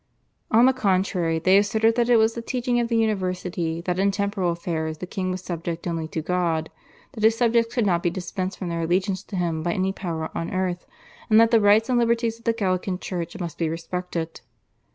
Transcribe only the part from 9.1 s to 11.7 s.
to him by any power on earth, and that the